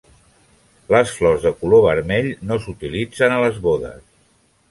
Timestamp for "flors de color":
1.17-1.83